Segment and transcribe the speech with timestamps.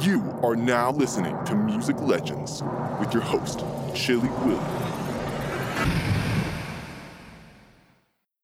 [0.00, 2.62] You are now listening to Music Legends
[2.98, 3.64] with your host,
[3.94, 4.58] Chili Willie.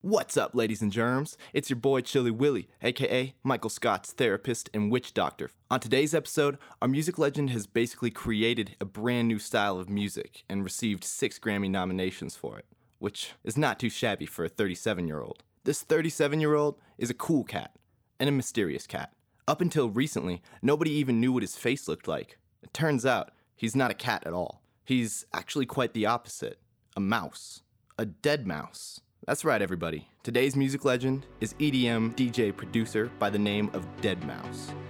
[0.01, 1.37] What's up, ladies and germs?
[1.53, 5.51] It's your boy Chili Willie, aka Michael Scott's therapist and witch doctor.
[5.71, 10.45] On today's episode, our music legend has basically created a brand new style of music
[10.49, 12.67] and received six Grammy nominations for it,
[13.01, 15.43] which is not too shabby for a 37 year old.
[15.65, 17.73] This 37 year old is a cool cat
[18.21, 19.13] and a mysterious cat.
[19.51, 22.39] Up until recently, nobody even knew what his face looked like.
[22.63, 24.63] It turns out he's not a cat at all.
[24.85, 26.61] He's actually quite the opposite
[26.97, 27.63] a mouse.
[27.99, 29.01] A dead mouse.
[29.27, 30.07] That's right, everybody.
[30.23, 34.90] Today's music legend is EDM DJ producer by the name of Deadmau5.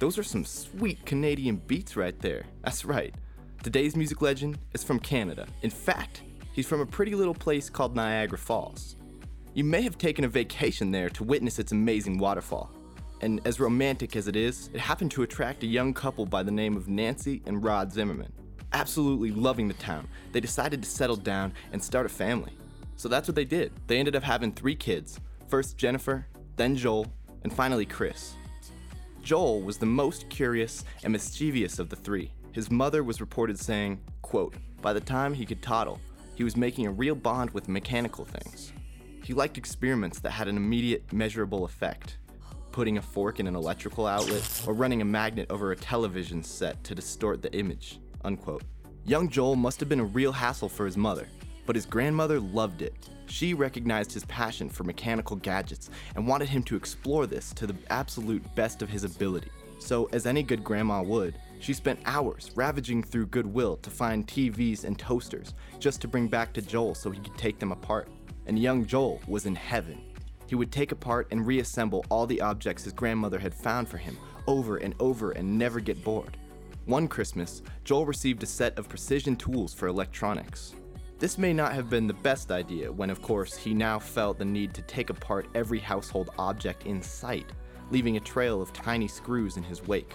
[0.00, 2.44] Those are some sweet Canadian beats right there.
[2.64, 3.14] That's right.
[3.62, 5.46] Today's music legend is from Canada.
[5.60, 6.22] In fact,
[6.54, 8.96] he's from a pretty little place called Niagara Falls.
[9.52, 12.70] You may have taken a vacation there to witness its amazing waterfall.
[13.20, 16.50] And as romantic as it is, it happened to attract a young couple by the
[16.50, 18.32] name of Nancy and Rod Zimmerman.
[18.72, 22.52] Absolutely loving the town, they decided to settle down and start a family.
[22.96, 23.70] So that's what they did.
[23.86, 26.26] They ended up having three kids first Jennifer,
[26.56, 28.36] then Joel, and finally Chris.
[29.22, 32.32] Joel was the most curious and mischievous of the three.
[32.52, 36.00] His mother was reported saying, quote, by the time he could toddle,
[36.34, 38.72] he was making a real bond with mechanical things.
[39.22, 42.16] He liked experiments that had an immediate measurable effect,
[42.72, 46.82] putting a fork in an electrical outlet or running a magnet over a television set
[46.84, 48.64] to distort the image, unquote.
[49.04, 51.28] Young Joel must have been a real hassle for his mother,
[51.70, 53.08] but his grandmother loved it.
[53.26, 57.76] She recognized his passion for mechanical gadgets and wanted him to explore this to the
[57.90, 59.52] absolute best of his ability.
[59.78, 64.82] So, as any good grandma would, she spent hours ravaging through Goodwill to find TVs
[64.82, 68.08] and toasters just to bring back to Joel so he could take them apart.
[68.46, 70.02] And young Joel was in heaven.
[70.48, 74.18] He would take apart and reassemble all the objects his grandmother had found for him
[74.48, 76.36] over and over and never get bored.
[76.86, 80.74] One Christmas, Joel received a set of precision tools for electronics.
[81.20, 84.44] This may not have been the best idea when, of course, he now felt the
[84.46, 87.44] need to take apart every household object in sight,
[87.90, 90.14] leaving a trail of tiny screws in his wake.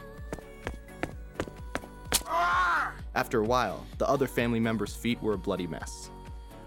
[3.14, 6.10] After a while, the other family members' feet were a bloody mess.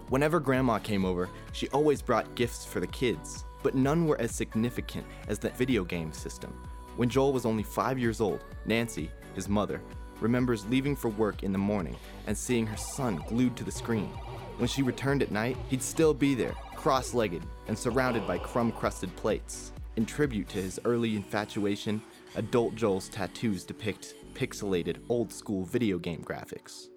[0.07, 4.33] Whenever Grandma came over, she always brought gifts for the kids, but none were as
[4.33, 6.53] significant as the video game system.
[6.95, 9.81] When Joel was only five years old, Nancy, his mother,
[10.21, 14.09] remembers leaving for work in the morning and seeing her son glued to the screen.
[14.59, 18.73] When she returned at night, he'd still be there, cross legged and surrounded by crumb
[18.73, 19.71] crusted plates.
[19.95, 22.01] In tribute to his early infatuation,
[22.35, 26.87] adult Joel's tattoos depict pixelated, old school video game graphics.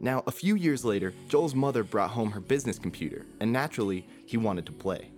[0.00, 4.36] Now, a few years later, Joel's mother brought home her business computer, and naturally, he
[4.36, 5.10] wanted to play.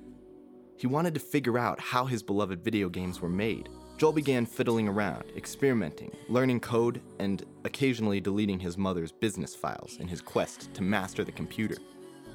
[0.79, 3.69] He wanted to figure out how his beloved video games were made.
[4.01, 10.09] Joel began fiddling around, experimenting, learning code, and occasionally deleting his mother's business files in
[10.09, 11.77] his quest to master the computer.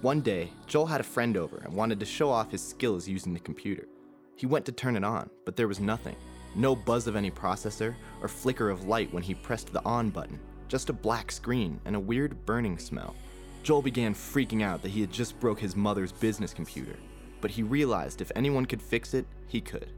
[0.02, 3.34] One day, Joel had a friend over and wanted to show off his skills using
[3.34, 3.88] the computer.
[4.36, 6.16] He went to turn it on, but there was nothing.
[6.54, 10.40] No buzz of any processor or flicker of light when he pressed the on button,
[10.68, 13.16] just a black screen and a weird burning smell.
[13.64, 16.96] Joel began freaking out that he had just broke his mother's business computer,
[17.42, 19.90] but he realized if anyone could fix it, he could.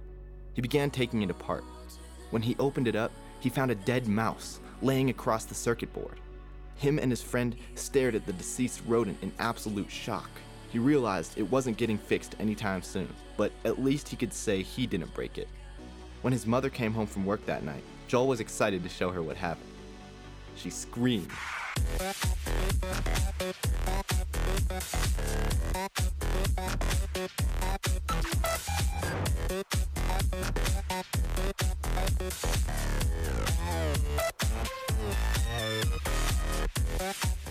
[0.58, 1.64] He began taking it apart.
[2.32, 6.20] When he opened it up, he found a dead mouse laying across the circuit board.
[6.78, 10.32] Him and his friend stared at the deceased rodent in absolute shock.
[10.72, 13.08] He realized it wasn't getting fixed anytime soon,
[13.38, 15.48] but at least he could say he didn't break it.
[16.24, 19.22] When his mother came home from work that night, Joel was excited to show her
[19.22, 19.70] what happened.
[20.56, 21.30] She screamed.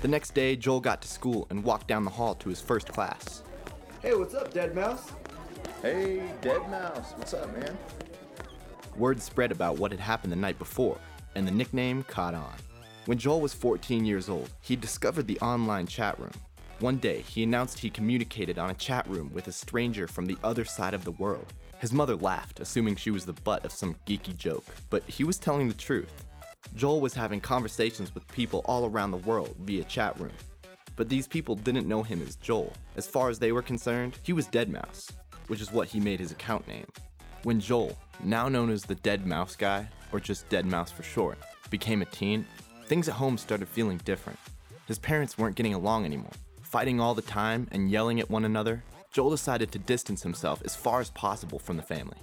[0.07, 2.87] The next day, Joel got to school and walked down the hall to his first
[2.87, 3.43] class.
[4.01, 5.11] Hey, what's up, Dead Mouse?
[5.83, 7.77] Hey, Dead Mouse, what's up, man?
[8.97, 10.97] Word spread about what had happened the night before,
[11.35, 12.55] and the nickname caught on.
[13.07, 16.31] When Joel was 14 years old, he discovered the online chat room.
[16.79, 20.39] One day, he announced he communicated on a chat room with a stranger from the
[20.45, 21.53] other side of the world.
[21.81, 25.37] His mother laughed, assuming she was the butt of some geeky joke, but he was
[25.37, 26.26] telling the truth.
[26.75, 30.33] Joel was having conversations with people all around the world via chat room.
[30.97, 32.73] But these people didn't know him as Joel.
[32.97, 35.11] As far as they were concerned, he was Deadmau5,
[35.49, 36.87] which is what he made his account name.
[37.43, 41.39] When Joel, now known as the Dead Mouse guy, or just Dead Mouse for short,
[41.71, 42.47] became a teen,
[42.87, 44.39] things at home started feeling different.
[44.87, 46.33] His parents weren't getting along anymore.
[46.63, 50.77] Fighting all the time and yelling at one another, Joel decided to distance himself as
[50.77, 52.19] far as possible from the family.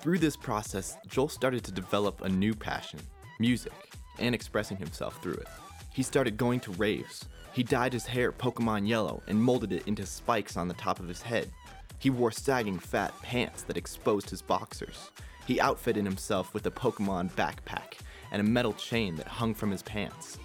[0.00, 3.00] Through this process, Joel started to develop a new passion
[3.38, 3.72] music
[4.18, 5.48] and expressing himself through it.
[5.92, 7.24] He started going to raves.
[7.52, 11.08] He dyed his hair Pokemon yellow and molded it into spikes on the top of
[11.08, 11.50] his head.
[11.98, 15.10] He wore sagging fat pants that exposed his boxers.
[15.46, 17.98] He outfitted himself with a Pokemon backpack
[18.32, 20.38] and a metal chain that hung from his pants.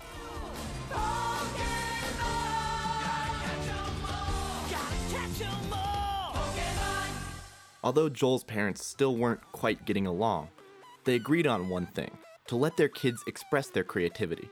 [7.82, 10.50] Although Joel's parents still weren't quite getting along,
[11.06, 12.12] they agreed on one thing
[12.50, 14.50] to let their kids express their creativity.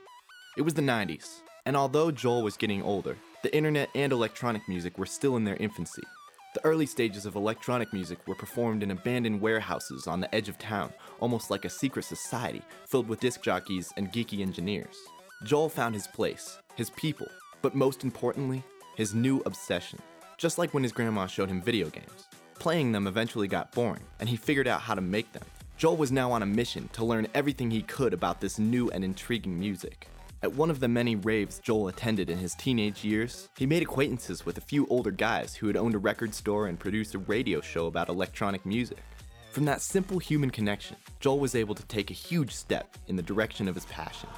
[0.56, 4.96] It was the 90s, and although Joel was getting older, the internet and electronic music
[4.96, 6.04] were still in their infancy.
[6.54, 10.58] The early stages of electronic music were performed in abandoned warehouses on the edge of
[10.58, 14.96] town, almost like a secret society filled with disc jockeys and geeky engineers.
[15.42, 17.26] Joel found his place, his people,
[17.62, 18.62] but most importantly,
[18.94, 19.98] his new obsession.
[20.36, 22.28] Just like when his grandma showed him video games.
[22.60, 25.42] Playing them eventually got boring, and he figured out how to make them.
[25.78, 29.04] Joel was now on a mission to learn everything he could about this new and
[29.04, 30.08] intriguing music.
[30.42, 34.44] At one of the many raves Joel attended in his teenage years, he made acquaintances
[34.44, 37.60] with a few older guys who had owned a record store and produced a radio
[37.60, 38.98] show about electronic music.
[39.52, 43.22] From that simple human connection, Joel was able to take a huge step in the
[43.22, 44.28] direction of his passion.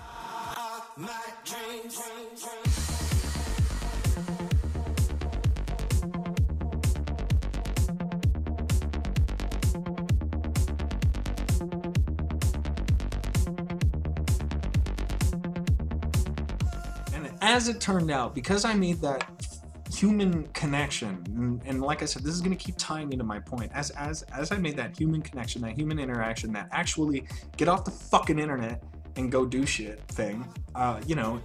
[17.41, 19.25] As it turned out, because I made that
[19.93, 23.41] human connection, and, and like I said, this is going to keep tying into my
[23.41, 23.71] point.
[23.75, 27.27] As as as I made that human connection, that human interaction, that actually
[27.57, 28.83] get off the fucking internet
[29.17, 30.47] and go do shit thing.
[30.75, 31.41] Uh, you know,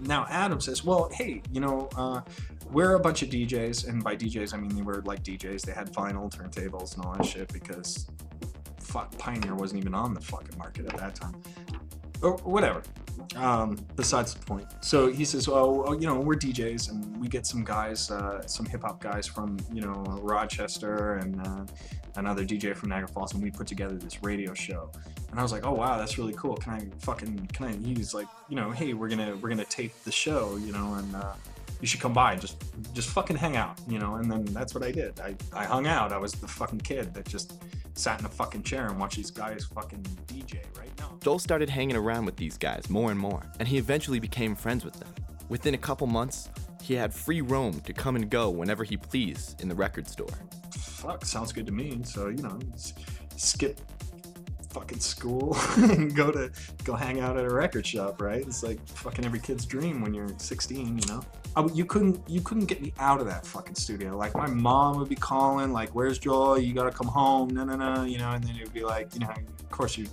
[0.00, 2.22] now Adam says, well, hey, you know, uh,
[2.70, 5.62] we're a bunch of DJs, and by DJs I mean they were like DJs.
[5.62, 8.08] They had vinyl turntables and all that shit because
[8.78, 11.40] fuck, Pioneer wasn't even on the fucking market at that time
[12.22, 12.82] or whatever.
[13.36, 14.66] Um, besides the point.
[14.80, 18.46] So he says, "Oh, well, you know, we're DJs, and we get some guys, uh,
[18.46, 21.64] some hip hop guys from, you know, Rochester and uh,
[22.16, 24.90] another DJ from Niagara Falls, and we put together this radio show."
[25.30, 26.56] And I was like, "Oh wow, that's really cool.
[26.56, 29.92] Can I fucking can I?" He's like, "You know, hey, we're gonna we're gonna tape
[30.04, 31.34] the show, you know, and uh,
[31.80, 32.62] you should come by and just
[32.92, 35.20] just fucking hang out, you know." And then that's what I did.
[35.20, 36.12] I I hung out.
[36.12, 37.62] I was the fucking kid that just
[37.94, 41.16] sat in a fucking chair and watched these guys fucking DJ right now.
[41.22, 44.84] Joel started hanging around with these guys more and more, and he eventually became friends
[44.84, 45.12] with them.
[45.48, 46.48] Within a couple months,
[46.82, 50.28] he had free roam to come and go whenever he pleased in the record store.
[50.72, 52.00] fuck, sounds good to me.
[52.04, 52.58] So, you know,
[53.36, 53.80] skip
[54.70, 56.50] fucking school and go to
[56.84, 58.42] go hang out at a record shop, right?
[58.42, 61.22] It's like fucking every kid's dream when you're 16, you know.
[61.56, 64.16] I, you couldn't you couldn't get me out of that fucking studio.
[64.16, 66.58] Like my mom would be calling, like, "Where's Joel?
[66.58, 68.04] You gotta come home." No, no, no.
[68.04, 70.06] You know, and then it would be like, you know, of course you.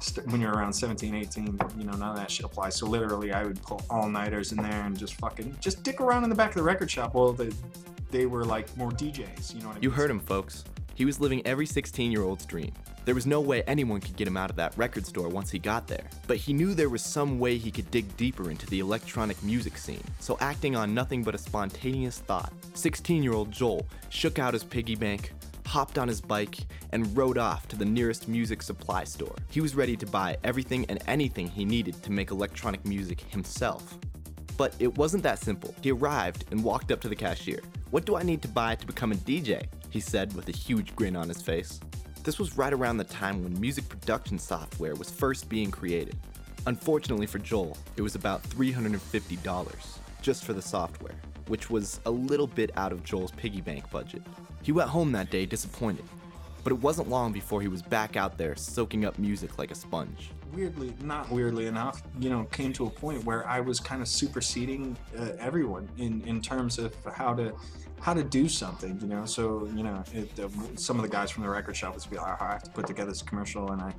[0.00, 2.74] st- When you're around 17, 18, you know, none of that shit applies.
[2.74, 6.30] So literally, I would pull all-nighters in there and just fucking just dick around in
[6.30, 7.50] the back of the record shop while they,
[8.10, 9.54] they were like more DJs.
[9.54, 9.82] You know what I mean?
[9.84, 10.64] You heard him, folks.
[10.94, 12.72] He was living every 16 year old's dream.
[13.04, 15.58] There was no way anyone could get him out of that record store once he
[15.58, 16.08] got there.
[16.26, 19.76] But he knew there was some way he could dig deeper into the electronic music
[19.76, 20.04] scene.
[20.20, 24.62] So, acting on nothing but a spontaneous thought, 16 year old Joel shook out his
[24.62, 25.32] piggy bank,
[25.66, 26.58] hopped on his bike,
[26.92, 29.34] and rode off to the nearest music supply store.
[29.50, 33.98] He was ready to buy everything and anything he needed to make electronic music himself.
[34.56, 35.74] But it wasn't that simple.
[35.82, 37.60] He arrived and walked up to the cashier.
[37.90, 39.66] What do I need to buy to become a DJ?
[39.92, 41.78] He said with a huge grin on his face.
[42.24, 46.16] This was right around the time when music production software was first being created.
[46.66, 51.16] Unfortunately for Joel, it was about $350 just for the software,
[51.48, 54.22] which was a little bit out of Joel's piggy bank budget.
[54.62, 56.06] He went home that day disappointed,
[56.64, 59.74] but it wasn't long before he was back out there soaking up music like a
[59.74, 60.30] sponge.
[60.54, 64.08] Weirdly, not weirdly enough, you know, came to a point where I was kind of
[64.08, 67.54] superseding uh, everyone in in terms of how to
[68.00, 69.24] how to do something, you know.
[69.24, 72.16] So you know, it, uh, some of the guys from the record shop would be
[72.16, 73.94] like, "I have to put together this commercial," and I.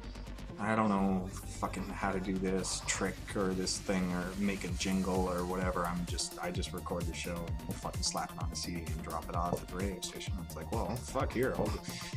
[0.60, 1.28] I don't know
[1.60, 5.86] fucking how to do this trick or this thing or make a jingle or whatever.
[5.86, 8.84] I'm just I just record the show and we'll fucking slap it on the CD
[8.86, 10.34] and drop it off at the radio station.
[10.46, 11.56] It's like, well, fuck here.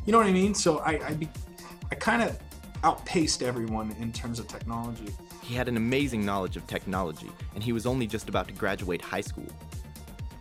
[0.04, 0.54] You know what I mean?
[0.54, 1.28] So I I,
[1.90, 2.38] I kind of
[2.84, 5.12] outpaced everyone in terms of technology.
[5.42, 9.00] He had an amazing knowledge of technology, and he was only just about to graduate
[9.00, 9.46] high school.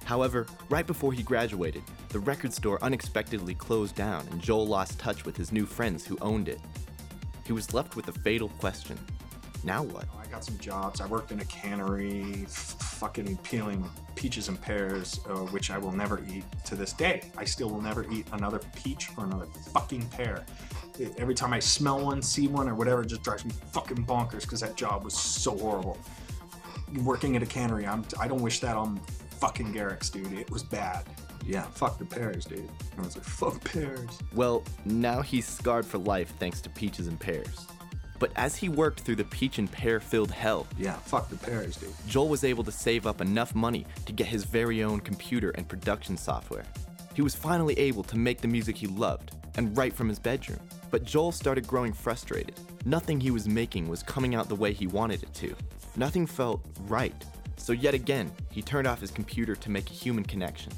[0.05, 5.25] However, right before he graduated, the record store unexpectedly closed down and Joel lost touch
[5.25, 6.61] with his new friends who owned it.
[7.43, 8.97] He was left with a fatal question.
[9.63, 10.05] Now what?
[10.15, 11.01] I got some jobs.
[11.01, 15.91] I worked in a cannery, f- fucking peeling peaches and pears, uh, which I will
[15.91, 17.23] never eat to this day.
[17.35, 20.45] I still will never eat another peach or another fucking pear.
[20.99, 24.05] It- every time I smell one, see one, or whatever, it just drives me fucking
[24.05, 25.97] bonkers because that job was so horrible.
[27.03, 28.99] Working at a cannery, I'm, I don't wish that on
[29.39, 30.31] fucking Garrick's, dude.
[30.33, 31.03] It was bad.
[31.45, 32.69] Yeah, fuck the pears, dude.
[32.97, 34.09] I was like, fuck pears.
[34.33, 37.67] Well, now he's scarred for life thanks to peaches and pears.
[38.17, 41.75] But as he worked through the peach and pear filled hell, Yeah, fuck the pears,
[41.75, 41.93] dude.
[42.07, 45.67] Joel was able to save up enough money to get his very own computer and
[45.67, 46.63] production software.
[47.13, 50.59] He was finally able to make the music he loved and write from his bedroom.
[50.91, 52.59] But Joel started growing frustrated.
[52.85, 55.55] Nothing he was making was coming out the way he wanted it to.
[55.95, 57.15] Nothing felt right.
[57.57, 60.71] So, yet again, he turned off his computer to make a human connection.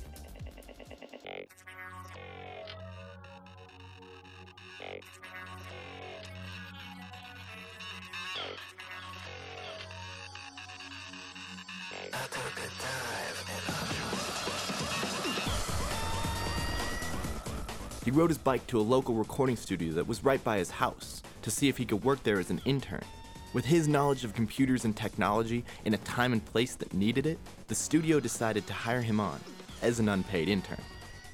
[18.08, 21.22] He rode his bike to a local recording studio that was right by his house
[21.42, 23.04] to see if he could work there as an intern.
[23.52, 27.38] With his knowledge of computers and technology in a time and place that needed it,
[27.68, 29.42] the studio decided to hire him on
[29.82, 30.82] as an unpaid intern.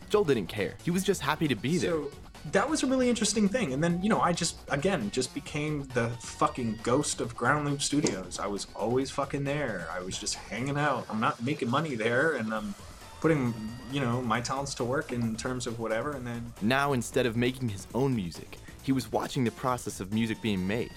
[0.09, 0.73] Joel didn't care.
[0.83, 1.91] He was just happy to be there.
[1.91, 2.11] So
[2.53, 3.71] that was a really interesting thing.
[3.73, 7.83] And then, you know, I just, again, just became the fucking ghost of Ground Loop
[7.83, 8.39] Studios.
[8.39, 9.87] I was always fucking there.
[9.91, 11.05] I was just hanging out.
[11.07, 12.73] I'm not making money there, and I'm
[13.23, 13.53] putting,
[13.89, 16.11] you know, my talents to work in terms of whatever.
[16.11, 20.11] And then, Now, instead of making his own music, he was watching the process of
[20.11, 20.91] music being made.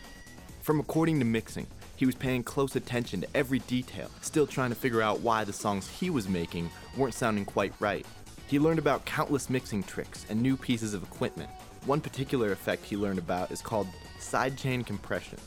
[0.60, 4.74] From recording to mixing, he was paying close attention to every detail, still trying to
[4.74, 8.04] figure out why the songs he was making weren't sounding quite right.
[8.48, 11.50] He learned about countless mixing tricks and new pieces of equipment.
[11.84, 13.86] One particular effect he learned about is called
[14.18, 15.38] sidechain compression.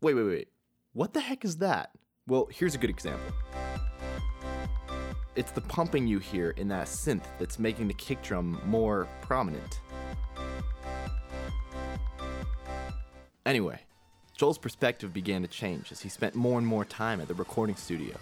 [0.00, 0.48] Wait, wait, wait.
[0.94, 1.90] What the heck is that?
[2.26, 3.30] Well, here's a good example.
[5.34, 9.80] It's the pumping you hear in that synth that's making the kick drum more prominent.
[13.46, 13.80] Anyway,
[14.36, 17.76] Joel's perspective began to change as he spent more and more time at the recording
[17.76, 18.16] studio.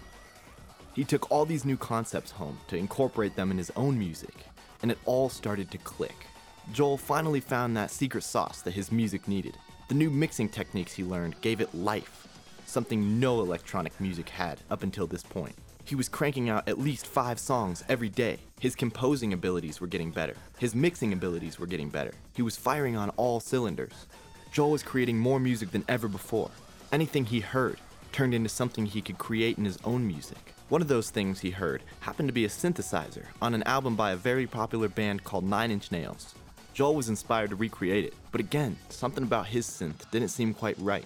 [0.93, 4.35] He took all these new concepts home to incorporate them in his own music,
[4.81, 6.27] and it all started to click.
[6.71, 9.57] Joel finally found that secret sauce that his music needed.
[9.89, 12.27] The new mixing techniques he learned gave it life,
[12.65, 15.55] something no electronic music had up until this point.
[15.91, 18.37] He was cranking out at least five songs every day.
[18.61, 20.37] His composing abilities were getting better.
[20.57, 22.13] His mixing abilities were getting better.
[22.33, 24.07] He was firing on all cylinders.
[24.53, 26.49] Joel was creating more music than ever before.
[26.93, 27.77] Anything he heard
[28.13, 30.53] turned into something he could create in his own music.
[30.69, 34.11] One of those things he heard happened to be a synthesizer on an album by
[34.11, 36.35] a very popular band called Nine Inch Nails.
[36.73, 40.77] Joel was inspired to recreate it, but again, something about his synth didn't seem quite
[40.79, 41.03] right.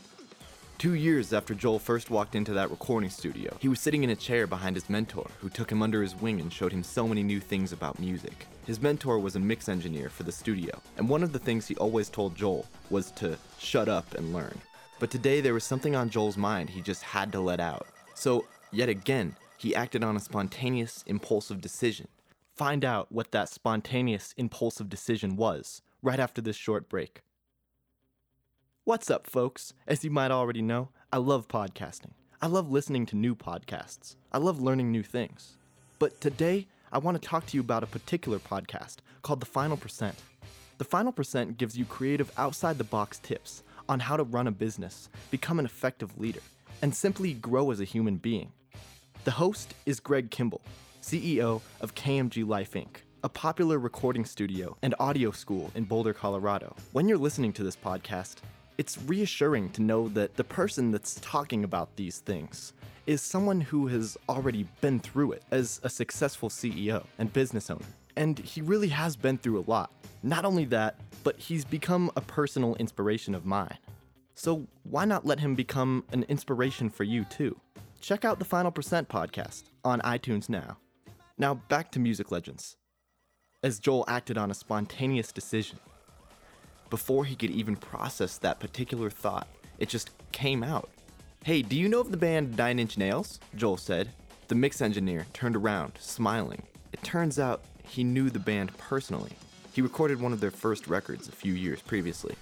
[0.78, 4.16] Two years after Joel first walked into that recording studio, he was sitting in a
[4.16, 7.24] chair behind his mentor, who took him under his wing and showed him so many
[7.24, 8.46] new things about music.
[8.68, 11.78] His mentor was a mix engineer for the studio, and one of the things he
[11.78, 14.60] always told Joel was to shut up and learn.
[15.00, 17.88] But today there was something on Joel's mind he just had to let out.
[18.14, 22.10] So, yet again, he acted on a spontaneous, impulsive decision.
[22.54, 27.22] Find out what that spontaneous, impulsive decision was right after this short break.
[28.88, 29.74] What's up, folks?
[29.88, 32.12] As you might already know, I love podcasting.
[32.40, 34.16] I love listening to new podcasts.
[34.32, 35.58] I love learning new things.
[35.98, 39.76] But today, I want to talk to you about a particular podcast called The Final
[39.76, 40.14] Percent.
[40.78, 44.52] The Final Percent gives you creative, outside the box tips on how to run a
[44.52, 46.42] business, become an effective leader,
[46.84, 48.52] and simply grow as a human being.
[49.24, 50.62] The host is Greg Kimball,
[51.02, 56.76] CEO of KMG Life Inc., a popular recording studio and audio school in Boulder, Colorado.
[56.92, 58.36] When you're listening to this podcast,
[58.78, 62.74] it's reassuring to know that the person that's talking about these things
[63.06, 67.86] is someone who has already been through it as a successful CEO and business owner.
[68.16, 69.92] And he really has been through a lot.
[70.24, 73.78] Not only that, but he's become a personal inspiration of mine.
[74.34, 77.60] So why not let him become an inspiration for you too?
[78.02, 80.78] Check out the Final Percent podcast on iTunes now.
[81.38, 82.76] Now back to Music Legends.
[83.64, 85.80] As Joel acted on a spontaneous decision,
[86.96, 89.50] before he could even process that particular thought,
[89.80, 90.90] it just came out.
[91.44, 93.38] Hey, do you know of the band Nine Inch Nails?
[93.54, 94.12] Joel said.
[94.48, 96.64] The mix engineer turned around, smiling.
[96.94, 99.34] It turns out he knew the band personally.
[99.74, 102.38] He recorded one of their first records a few years previously.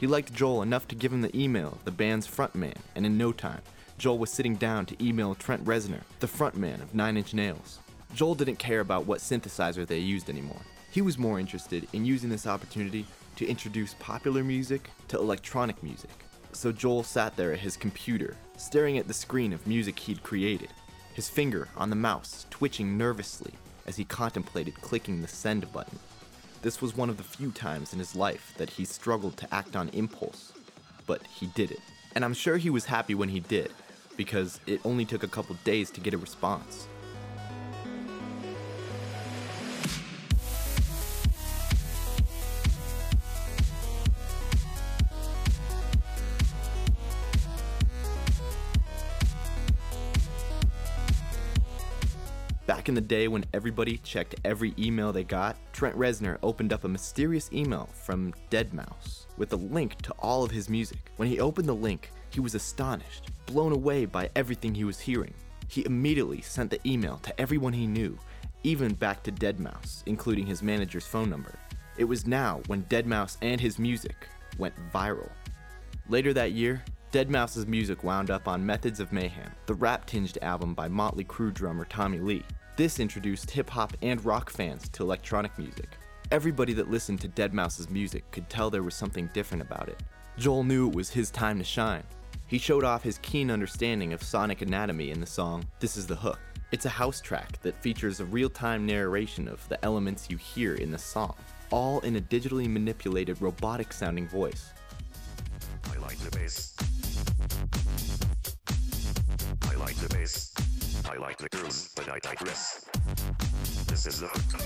[0.00, 3.16] He liked Joel enough to give him the email of the band's frontman, and in
[3.16, 3.62] no time,
[3.98, 7.78] Joel was sitting down to email Trent Reznor, the frontman of Nine Inch Nails.
[8.16, 10.62] Joel didn't care about what synthesizer they used anymore.
[10.90, 16.10] He was more interested in using this opportunity to introduce popular music to electronic music.
[16.52, 20.70] So Joel sat there at his computer, staring at the screen of music he'd created,
[21.14, 23.52] his finger on the mouse twitching nervously
[23.86, 25.98] as he contemplated clicking the send button.
[26.62, 29.76] This was one of the few times in his life that he struggled to act
[29.76, 30.52] on impulse,
[31.06, 31.80] but he did it.
[32.14, 33.72] And I'm sure he was happy when he did,
[34.16, 36.88] because it only took a couple days to get a response.
[52.86, 56.84] Back in the day when everybody checked every email they got, Trent Reznor opened up
[56.84, 61.10] a mysterious email from Deadmau5 with a link to all of his music.
[61.16, 65.34] When he opened the link, he was astonished, blown away by everything he was hearing.
[65.66, 68.16] He immediately sent the email to everyone he knew,
[68.62, 71.58] even back to Deadmau5, including his manager's phone number.
[71.96, 74.28] It was now when Deadmau5 and his music
[74.58, 75.32] went viral.
[76.08, 80.86] Later that year, Deadmau5's music wound up on Methods of Mayhem, the rap-tinged album by
[80.86, 82.44] Motley Crue drummer Tommy Lee.
[82.76, 85.88] This introduced hip hop and rock fans to electronic music.
[86.30, 90.02] Everybody that listened to Deadmau5's music could tell there was something different about it.
[90.36, 92.02] Joel knew it was his time to shine.
[92.46, 96.16] He showed off his keen understanding of sonic anatomy in the song This Is the
[96.16, 96.38] Hook.
[96.70, 100.74] It's a house track that features a real time narration of the elements you hear
[100.74, 101.34] in the song,
[101.70, 104.74] all in a digitally manipulated robotic sounding voice.
[105.90, 106.74] I like the bass.
[109.62, 110.55] I like the bass.
[111.08, 112.84] I like the girls, but I digress.
[113.86, 114.60] This is the hook.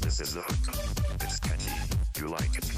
[0.00, 0.76] This is the hook.
[1.20, 1.72] It's catchy.
[2.20, 2.70] You like it.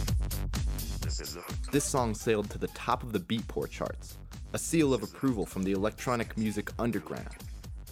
[1.03, 1.71] This is the hook.
[1.71, 4.17] This song sailed to the top of the Beatport charts,
[4.55, 7.29] a seal of approval from the electronic music underground.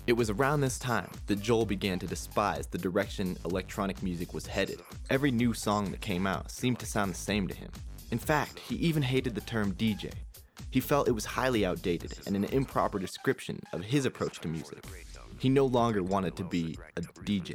[0.07, 4.47] It was around this time that Joel began to despise the direction electronic music was
[4.47, 4.81] headed.
[5.11, 7.71] Every new song that came out seemed to sound the same to him.
[8.11, 10.11] In fact, he even hated the term DJ.
[10.73, 14.83] He felt it was highly outdated and an improper description of his approach to music.
[15.39, 17.55] He no longer wanted to be a DJ.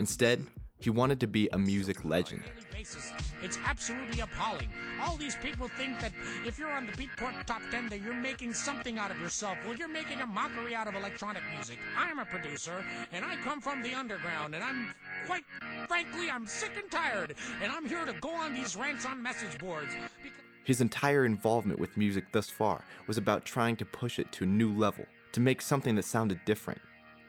[0.00, 0.44] Instead,
[0.80, 2.42] he wanted to be a music legend.
[2.76, 4.68] It's absolutely appalling.
[5.00, 6.12] All these people think that
[6.44, 9.56] if you're on the Beatport Top 10 that you're making something out of yourself.
[9.64, 11.78] Well, you're making a mockery out of electronic music.
[11.96, 14.92] I'm a producer, and I come from the underground, and I'm
[15.26, 15.44] quite
[15.86, 19.56] frankly, I'm sick and tired, and I'm here to go on these rants on message
[19.58, 19.94] boards.
[20.22, 24.42] Because His entire involvement with music thus far was about trying to push it to
[24.42, 26.80] a new level, to make something that sounded different.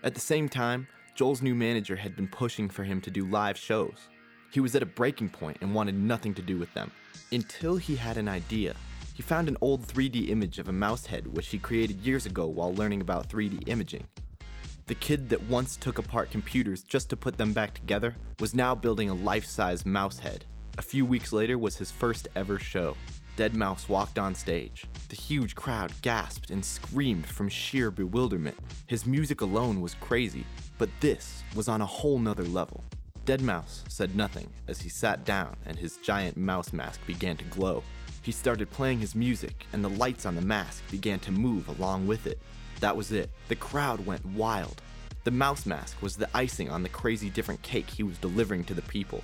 [0.02, 3.56] At the same time, Joel's new manager had been pushing for him to do live
[3.56, 4.10] shows.
[4.50, 6.90] He was at a breaking point and wanted nothing to do with them.
[7.32, 8.76] Until he had an idea.
[9.14, 12.48] He found an old 3D image of a mouse head which he created years ago
[12.48, 14.08] while learning about 3D imaging.
[14.88, 18.74] The kid that once took apart computers just to put them back together was now
[18.74, 20.46] building a life size mouse head.
[20.80, 22.96] A few weeks later was his first ever show.
[23.38, 24.86] Dead Mouse walked on stage.
[25.10, 28.58] The huge crowd gasped and screamed from sheer bewilderment.
[28.88, 30.44] His music alone was crazy,
[30.80, 32.84] but this was on a whole nother level.
[33.26, 37.44] Dead Mouse said nothing as he sat down and his giant mouse mask began to
[37.46, 37.84] glow.
[38.24, 42.08] He started playing his music, and the lights on the mask began to move along
[42.08, 42.42] with it.
[42.80, 43.30] That was it.
[43.50, 44.82] The crowd went wild.
[45.26, 48.74] The mouse mask was the icing on the crazy different cake he was delivering to
[48.74, 49.24] the people.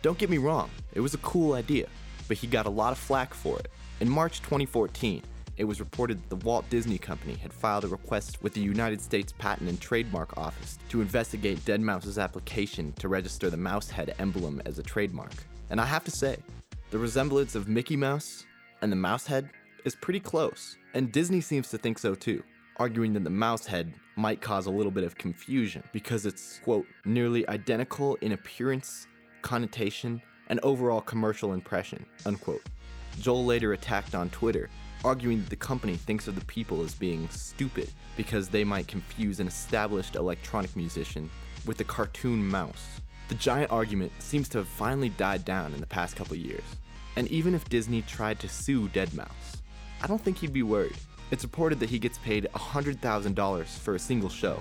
[0.00, 1.88] Don't get me wrong, it was a cool idea,
[2.32, 3.68] but he got a lot of flack for it.
[4.00, 5.22] In March 2014,
[5.58, 9.02] it was reported that the Walt Disney Company had filed a request with the United
[9.02, 14.62] States Patent and Trademark Office to investigate Deadmau5's application to register the mouse head emblem
[14.64, 15.34] as a trademark.
[15.68, 16.38] And I have to say,
[16.90, 18.46] the resemblance of Mickey Mouse
[18.80, 19.50] and the mouse head
[19.84, 22.42] is pretty close, and Disney seems to think so too,
[22.78, 26.86] arguing that the mouse head might cause a little bit of confusion because it's, quote,
[27.04, 29.06] nearly identical in appearance,
[29.42, 32.62] connotation, and overall commercial impression, unquote.
[33.18, 34.68] Joel later attacked on Twitter,
[35.02, 39.40] arguing that the company thinks of the people as being stupid because they might confuse
[39.40, 41.30] an established electronic musician
[41.64, 43.00] with a cartoon mouse.
[43.28, 46.64] The giant argument seems to have finally died down in the past couple years.
[47.16, 49.30] And even if Disney tried to sue Deadmau5,
[50.02, 50.98] I don't think he'd be worried.
[51.30, 54.60] It's reported that he gets paid $100,000 for a single show.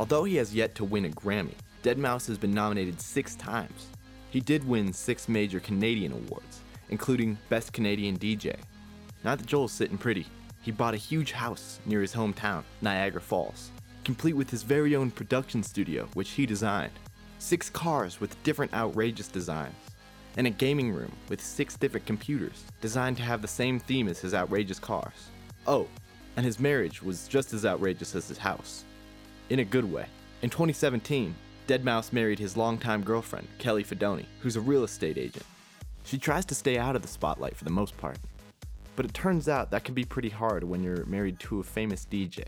[0.00, 3.88] Although he has yet to win a Grammy, Deadmau5 has been nominated six times.
[4.30, 8.56] He did win six major Canadian awards, including Best Canadian DJ.
[9.24, 10.26] Not that Joel's sitting pretty.
[10.62, 15.10] he bought a huge house near his hometown, Niagara Falls, complete with his very own
[15.10, 16.98] production studio, which he designed,
[17.38, 19.76] six cars with different outrageous designs,
[20.38, 24.18] and a gaming room with six different computers designed to have the same theme as
[24.18, 25.28] his outrageous cars.
[25.66, 25.88] Oh,
[26.38, 28.84] and his marriage was just as outrageous as his house.
[29.50, 30.06] In a good way.
[30.42, 31.34] In 2017,
[31.66, 35.44] Deadmau5 married his longtime girlfriend, Kelly Fedoni, who's a real estate agent.
[36.04, 38.16] She tries to stay out of the spotlight for the most part.
[38.94, 42.06] But it turns out that can be pretty hard when you're married to a famous
[42.08, 42.44] DJ.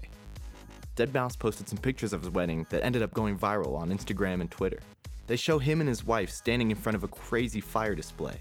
[0.94, 4.50] Deadmau5 posted some pictures of his wedding that ended up going viral on Instagram and
[4.50, 4.78] Twitter.
[5.26, 8.38] They show him and his wife standing in front of a crazy fire display.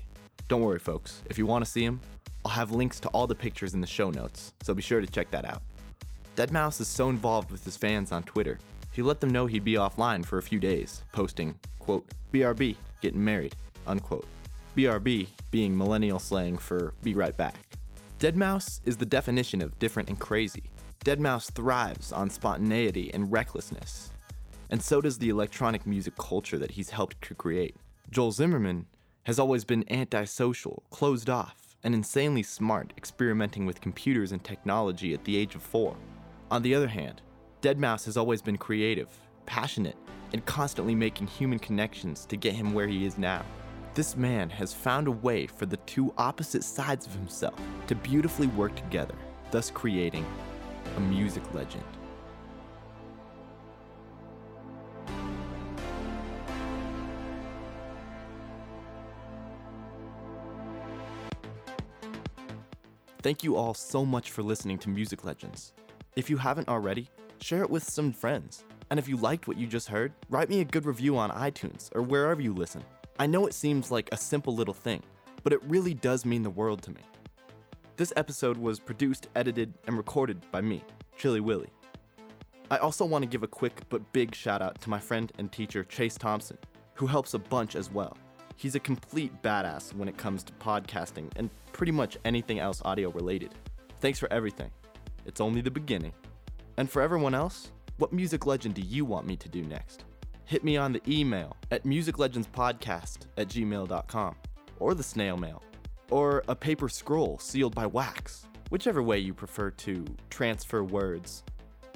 [0.50, 2.00] Don't worry, folks, if you want to see him,
[2.46, 5.08] I'll have links to all the pictures in the show notes, so be sure to
[5.08, 5.64] check that out.
[6.42, 8.58] Deadmau5 is so involved with his fans on Twitter,
[8.92, 13.24] he let them know he'd be offline for a few days, posting, quote, BRB, getting
[13.24, 14.26] married, unquote.
[14.76, 17.60] BRB being millennial slang for be right back.
[18.18, 20.64] Deadmau5 is the definition of different and crazy.
[21.06, 24.10] Deadmau5 thrives on spontaneity and recklessness.
[24.72, 27.76] And so does the electronic music culture that he's helped to create.
[28.10, 28.88] Joel Zimmerman
[29.26, 35.24] has always been antisocial, closed off, and insanely smart, experimenting with computers and technology at
[35.24, 35.96] the age of four.
[36.52, 37.22] On the other hand,
[37.62, 39.08] Deadmau5 has always been creative,
[39.46, 39.96] passionate,
[40.34, 43.46] and constantly making human connections to get him where he is now.
[43.94, 48.48] This man has found a way for the two opposite sides of himself to beautifully
[48.48, 49.16] work together,
[49.52, 50.26] thus creating
[50.98, 51.86] a music legend.
[63.22, 65.72] Thank you all so much for listening to Music Legends.
[66.18, 68.66] If you haven't already, share it with some friends.
[68.90, 71.90] And if you liked what you just heard, write me a good review on iTunes
[71.96, 72.84] or wherever you listen.
[73.18, 75.04] I know it seems like a simple little thing,
[75.44, 77.00] but it really does mean the world to me.
[77.96, 80.84] This episode was produced, edited, and recorded by me,
[81.18, 81.72] Chili Willie.
[82.70, 85.50] I also want to give a quick but big shout out to my friend and
[85.50, 86.58] teacher Chase Thompson,
[86.96, 88.18] who helps a bunch as well.
[88.58, 93.12] He's a complete badass when it comes to podcasting and pretty much anything else audio
[93.12, 93.54] related.
[94.02, 94.72] Thanks for everything.
[95.26, 96.14] It's only the beginning.
[96.78, 100.06] And for everyone else, what music legend do you want me to do next?
[100.46, 104.36] Hit me on the email at musiclegendspodcast at gmail.com
[104.80, 105.62] or the snail mail
[106.10, 111.44] or a paper scroll sealed by wax, whichever way you prefer to transfer words.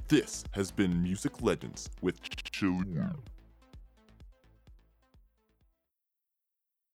[0.07, 2.85] This has been Music Legends with Chili.